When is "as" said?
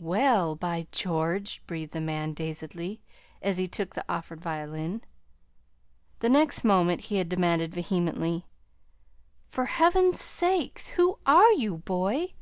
3.42-3.58